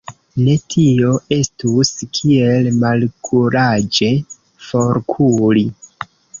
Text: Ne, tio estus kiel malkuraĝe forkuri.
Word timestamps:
Ne, 0.45 0.53
tio 0.75 1.11
estus 1.37 1.91
kiel 2.19 2.71
malkuraĝe 2.79 4.11
forkuri. 4.71 5.67